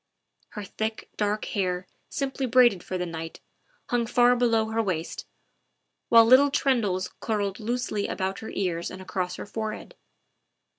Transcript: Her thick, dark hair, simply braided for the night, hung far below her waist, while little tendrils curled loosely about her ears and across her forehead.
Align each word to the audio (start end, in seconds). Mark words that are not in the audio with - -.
Her 0.57 0.63
thick, 0.63 1.09
dark 1.15 1.45
hair, 1.45 1.85
simply 2.09 2.47
braided 2.47 2.81
for 2.81 2.97
the 2.97 3.05
night, 3.05 3.39
hung 3.89 4.07
far 4.07 4.35
below 4.35 4.69
her 4.69 4.81
waist, 4.81 5.27
while 6.09 6.25
little 6.25 6.49
tendrils 6.49 7.11
curled 7.19 7.59
loosely 7.59 8.07
about 8.07 8.39
her 8.39 8.49
ears 8.49 8.89
and 8.89 8.99
across 8.99 9.35
her 9.35 9.45
forehead. 9.45 9.93